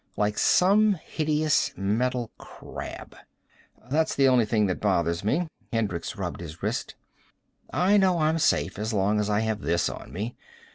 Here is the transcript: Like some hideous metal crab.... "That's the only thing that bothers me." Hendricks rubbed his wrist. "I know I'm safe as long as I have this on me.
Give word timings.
Like 0.17 0.39
some 0.39 0.93
hideous 0.95 1.73
metal 1.77 2.31
crab.... 2.39 3.15
"That's 3.91 4.15
the 4.15 4.27
only 4.27 4.45
thing 4.45 4.65
that 4.65 4.79
bothers 4.81 5.23
me." 5.23 5.47
Hendricks 5.71 6.15
rubbed 6.15 6.41
his 6.41 6.63
wrist. 6.63 6.95
"I 7.69 7.97
know 7.97 8.17
I'm 8.17 8.39
safe 8.39 8.79
as 8.79 8.93
long 8.93 9.19
as 9.19 9.29
I 9.29 9.41
have 9.41 9.61
this 9.61 9.89
on 9.89 10.11
me. 10.11 10.35